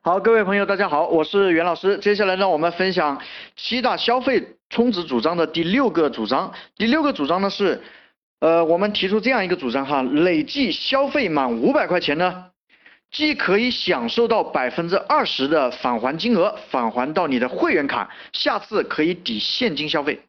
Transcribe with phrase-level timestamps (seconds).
[0.00, 1.98] 好，各位朋友，大家好，我是袁老师。
[1.98, 3.20] 接下来呢，我们分享
[3.56, 6.52] 七大消费充值主张的第六个主张。
[6.76, 7.82] 第六个主张呢是，
[8.38, 12.44] 呃，我们提出这样一个主张哈，累计消费满五百块钱呢，
[13.10, 20.20] 既可以享受到百分之二十的返还金额，返还到你的会员卡，下次可以抵现金消费。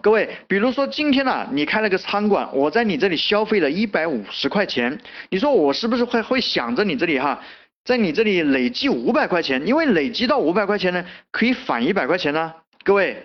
[0.00, 5.00] 各位，比如说今天呢，你开了个餐馆，我在你这里消费了一百五十块钱，
[5.30, 7.42] 你说我是不是会会想着你这里哈？
[7.86, 12.52] 在你这里累计五百块钱，因为累积到五百块钱呢，可以返一百块钱呢。
[12.82, 13.16] 各位，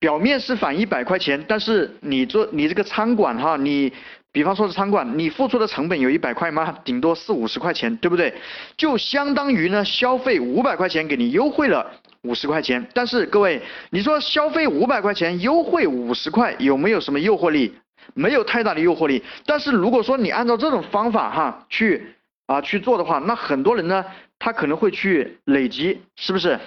[0.00, 3.92] 表面是返一百块钱，但是你做你这个餐馆哈，你
[4.32, 6.76] 比方说是餐馆，你付出的成本有一百块吗？
[6.84, 8.34] 顶多四五十块钱，对不对？
[8.76, 11.88] 就相当于呢消费五百块钱给你优惠了
[12.22, 12.84] 五十块钱。
[12.94, 17.72] 但是各位，你说消费五百块钱优惠五十块，有没有什么诱惑力？
[18.14, 19.22] 没有太大的诱惑力。
[19.46, 22.08] 但是如果说你按照这种方法哈去。
[22.46, 24.04] 啊，去做的话，那很多人呢，
[24.38, 26.58] 他可能会去累积，是不是？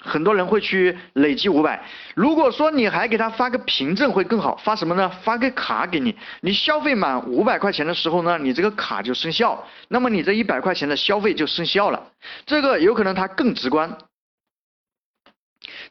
[0.00, 1.84] 很多人会去累积五百。
[2.14, 5.10] 如果说你还给他发个凭证会更好，发什么呢？
[5.22, 12.12] 发个卡给你，你消费满五百块钱的时候呢，你这个卡就生效，那么你这一百块钱的消费就生效了。
[12.46, 13.98] 这个有可能它更直观。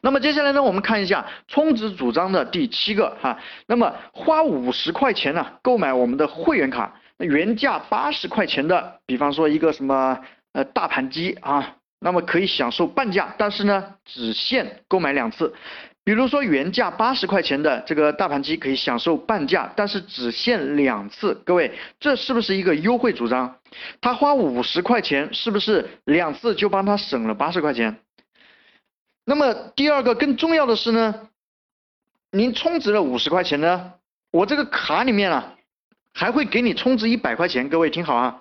[0.00, 6.94] 那么接下来呢，我们看一下充值主张的第七个哈，那么花五十块钱呢，购买我们的会员卡。
[7.18, 10.20] 原价八十块钱的，比方说一个什么
[10.52, 15.52] 呃大盘鸡啊，那么可以享受半价，但是呢只限购买两次。
[16.04, 21.34] 比如说原价八十块钱的这个大盘鸡可以享受半价，但是只限两次。
[21.44, 23.58] 各位，这是不是一个优惠主张？
[24.00, 27.98] 他花五十块钱，是不是两次就帮他省了八十块钱？
[29.26, 31.28] 那么第二个更重要的是呢，
[32.30, 33.92] 您充值了五十块钱呢，
[34.30, 35.56] 我这个卡里面啊。
[36.18, 38.40] 还会给你充值一百块钱，各位听好啊，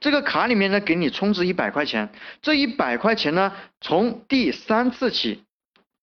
[0.00, 2.08] 这个卡里面呢给你充值一百块钱，
[2.40, 5.44] 这一百块钱呢从第三次起，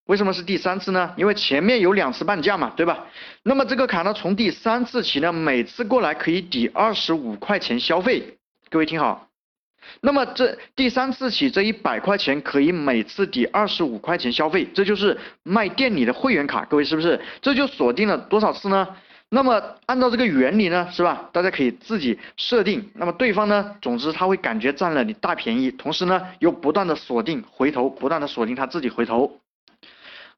[0.05, 1.15] 为什么是第三次呢？
[1.17, 3.07] 因为前面有两次半价嘛，对吧？
[3.41, 8.37] 那么这个卡呢从第三次起呢，每次过来可以抵二十五块钱消费，
[8.69, 9.27] 各位听好，
[10.01, 17.19] 那么这第三次起这一百块钱可以每次抵二十五块钱消费，这就是卖店里的会员卡，各位是不是？
[17.41, 18.95] 这就锁定了多少次呢？
[19.29, 21.29] 那么按照这个原理呢，是吧？
[21.33, 22.91] 大家可以自己设定。
[22.93, 29.39] 那么对方呢，总之他会感觉占了你大便宜，同时呢又不断的锁定回头，不断的锁定他自己回头。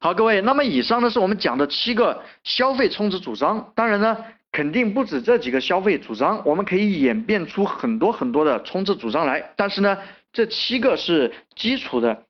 [0.00, 3.72] 好，各位，那么以上呢是我们讲的七个消费充值主张。
[3.74, 4.16] 当然呢，
[4.50, 9.52] 肯定不止这几个消费主张，我们可以演变出很多很多的充值主张来。
[9.56, 9.98] 但是呢，
[10.32, 12.24] 这七个是基础的。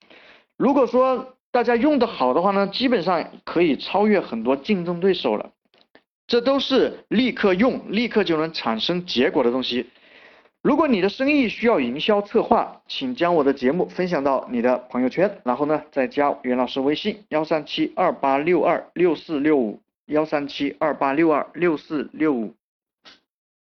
[0.56, 5.50] 如果说大家用的好的话呢，基本上可以超越很多竞争对手了。
[6.28, 9.86] 这都是立刻用、立刻就能产生结果的东西。
[10.60, 22.54] 如果你的生意需要营销策划，请将我的节目分享到你的朋友圈，然后呢，再加袁老师微信：幺三七二八六二六四六五，幺三七二八六二六四六五。